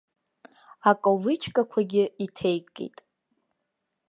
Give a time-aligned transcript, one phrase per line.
[0.89, 2.97] Аковычкақәагьы иҭеикит.